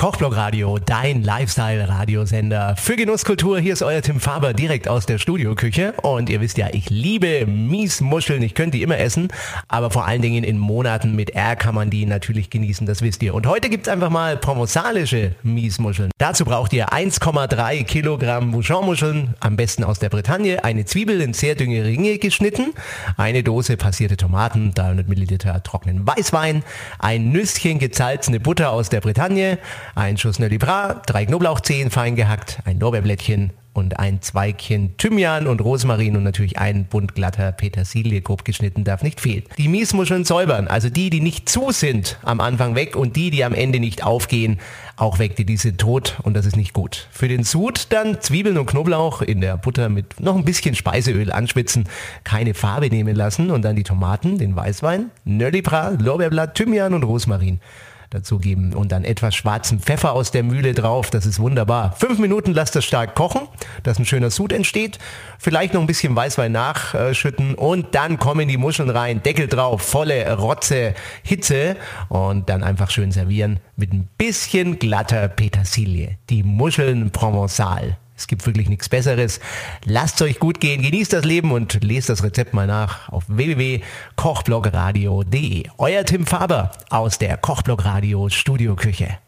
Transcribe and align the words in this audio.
Kochblog 0.00 0.34
Radio, 0.34 0.78
dein 0.78 1.22
Lifestyle-Radiosender 1.22 2.74
für 2.76 2.96
Genusskultur. 2.96 3.60
Hier 3.60 3.74
ist 3.74 3.82
euer 3.82 4.00
Tim 4.00 4.18
Faber 4.18 4.54
direkt 4.54 4.88
aus 4.88 5.04
der 5.04 5.18
Studioküche. 5.18 5.92
Und 6.00 6.30
ihr 6.30 6.40
wisst 6.40 6.56
ja, 6.56 6.68
ich 6.72 6.88
liebe 6.88 7.44
Miesmuscheln. 7.44 8.42
Ich 8.42 8.54
könnte 8.54 8.78
die 8.78 8.82
immer 8.82 8.96
essen. 8.96 9.28
Aber 9.68 9.90
vor 9.90 10.06
allen 10.06 10.22
Dingen 10.22 10.42
in 10.42 10.56
Monaten 10.56 11.14
mit 11.16 11.36
R 11.36 11.54
kann 11.54 11.74
man 11.74 11.90
die 11.90 12.06
natürlich 12.06 12.48
genießen. 12.48 12.86
Das 12.86 13.02
wisst 13.02 13.22
ihr. 13.22 13.34
Und 13.34 13.46
heute 13.46 13.68
gibt's 13.68 13.90
einfach 13.90 14.08
mal 14.08 14.38
promosalische 14.38 15.34
Miesmuscheln. 15.42 16.10
Dazu 16.16 16.46
braucht 16.46 16.72
ihr 16.72 16.94
1,3 16.94 17.84
Kilogramm 17.84 18.52
Bouchonmuscheln, 18.52 19.34
am 19.40 19.56
besten 19.56 19.84
aus 19.84 19.98
der 19.98 20.08
Bretagne, 20.08 20.64
eine 20.64 20.84
Zwiebel 20.84 21.20
in 21.20 21.32
sehr 21.32 21.54
dünne 21.54 21.82
Ringe 21.84 22.18
geschnitten, 22.18 22.74
eine 23.16 23.42
Dose 23.42 23.78
passierte 23.78 24.18
Tomaten, 24.18 24.74
300 24.74 25.08
Milliliter 25.08 25.62
trockenen 25.62 26.06
Weißwein, 26.06 26.62
ein 26.98 27.32
Nüsschen 27.32 27.78
gesalzene 27.78 28.38
Butter 28.38 28.70
aus 28.70 28.90
der 28.90 29.00
Bretagne, 29.00 29.58
ein 30.00 30.16
Schuss 30.16 30.38
Bras, 30.38 30.96
drei 31.06 31.26
Knoblauchzehen 31.26 31.90
fein 31.90 32.16
gehackt, 32.16 32.60
ein 32.64 32.80
Lorbeerblättchen 32.80 33.50
und 33.74 33.98
ein 33.98 34.22
Zweigchen 34.22 34.96
Thymian 34.96 35.46
und 35.46 35.60
Rosmarin 35.60 36.16
und 36.16 36.22
natürlich 36.22 36.58
ein 36.58 36.86
Bund 36.86 37.14
glatter 37.14 37.52
Petersilie 37.52 38.22
grob 38.22 38.46
geschnitten 38.46 38.82
darf 38.82 39.02
nicht 39.02 39.20
fehlen. 39.20 39.42
Die 39.58 39.68
Miesmuscheln 39.68 40.24
säubern, 40.24 40.68
also 40.68 40.88
die, 40.88 41.10
die 41.10 41.20
nicht 41.20 41.50
zu 41.50 41.70
sind, 41.70 42.18
am 42.22 42.40
Anfang 42.40 42.74
weg 42.74 42.96
und 42.96 43.14
die, 43.14 43.30
die 43.30 43.44
am 43.44 43.52
Ende 43.52 43.78
nicht 43.78 44.02
aufgehen, 44.02 44.58
auch 44.96 45.18
weg, 45.18 45.36
die, 45.36 45.44
die 45.44 45.58
sind 45.58 45.78
tot 45.78 46.18
und 46.22 46.32
das 46.32 46.46
ist 46.46 46.56
nicht 46.56 46.72
gut. 46.72 47.06
Für 47.10 47.28
den 47.28 47.44
Sud 47.44 47.88
dann 47.90 48.22
Zwiebeln 48.22 48.56
und 48.56 48.64
Knoblauch 48.64 49.20
in 49.20 49.42
der 49.42 49.58
Butter 49.58 49.90
mit 49.90 50.18
noch 50.18 50.34
ein 50.34 50.46
bisschen 50.46 50.74
Speiseöl 50.74 51.30
anschwitzen, 51.30 51.84
keine 52.24 52.54
Farbe 52.54 52.88
nehmen 52.88 53.14
lassen 53.14 53.50
und 53.50 53.62
dann 53.62 53.76
die 53.76 53.84
Tomaten, 53.84 54.38
den 54.38 54.56
Weißwein, 54.56 55.10
Nöllibra, 55.24 55.90
Lorbeerblatt, 55.90 56.54
Thymian 56.54 56.94
und 56.94 57.02
Rosmarin 57.02 57.60
dazugeben 58.10 58.74
und 58.74 58.92
dann 58.92 59.04
etwas 59.04 59.34
schwarzen 59.34 59.78
Pfeffer 59.80 60.12
aus 60.12 60.32
der 60.32 60.42
Mühle 60.42 60.74
drauf. 60.74 61.10
Das 61.10 61.26
ist 61.26 61.38
wunderbar. 61.38 61.94
Fünf 61.96 62.18
Minuten 62.18 62.52
lasst 62.52 62.74
das 62.76 62.84
stark 62.84 63.14
kochen, 63.14 63.42
dass 63.84 63.98
ein 63.98 64.04
schöner 64.04 64.30
Sud 64.30 64.52
entsteht. 64.52 64.98
Vielleicht 65.38 65.74
noch 65.74 65.80
ein 65.80 65.86
bisschen 65.86 66.14
Weißwein 66.14 66.52
nachschütten 66.52 67.54
und 67.54 67.94
dann 67.94 68.18
kommen 68.18 68.48
die 68.48 68.56
Muscheln 68.56 68.90
rein, 68.90 69.22
Deckel 69.22 69.46
drauf, 69.46 69.82
volle 69.82 70.36
Rotze, 70.36 70.94
Hitze 71.22 71.76
und 72.08 72.48
dann 72.48 72.62
einfach 72.64 72.90
schön 72.90 73.12
servieren 73.12 73.60
mit 73.76 73.92
ein 73.92 74.08
bisschen 74.18 74.78
glatter 74.78 75.28
Petersilie. 75.28 76.18
Die 76.28 76.42
Muscheln 76.42 77.12
Provençal. 77.12 77.96
Es 78.20 78.26
gibt 78.26 78.44
wirklich 78.44 78.68
nichts 78.68 78.90
Besseres. 78.90 79.40
Lasst 79.86 80.16
es 80.16 80.22
euch 80.26 80.38
gut 80.38 80.60
gehen, 80.60 80.82
genießt 80.82 81.14
das 81.14 81.24
Leben 81.24 81.52
und 81.52 81.82
lest 81.82 82.10
das 82.10 82.22
Rezept 82.22 82.52
mal 82.52 82.66
nach 82.66 83.08
auf 83.08 83.24
www.kochblogradio.de. 83.28 85.70
Euer 85.78 86.04
Tim 86.04 86.26
Faber 86.26 86.70
aus 86.90 87.16
der 87.16 87.38
Kochblogradio 87.38 88.28
Studioküche. 88.28 89.20